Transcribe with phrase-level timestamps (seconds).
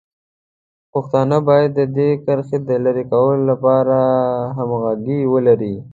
[0.91, 3.97] پښتانه باید د دې کرښې د لرې کولو لپاره
[4.57, 5.75] همغږي ولري.